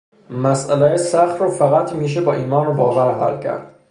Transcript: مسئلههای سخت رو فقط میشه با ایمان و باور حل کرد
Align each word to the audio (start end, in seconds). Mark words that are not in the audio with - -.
مسئلههای 0.29 0.97
سخت 0.97 1.41
رو 1.41 1.51
فقط 1.51 1.93
میشه 1.93 2.21
با 2.21 2.33
ایمان 2.33 2.67
و 2.67 2.73
باور 2.73 3.19
حل 3.31 3.43
کرد 3.43 3.75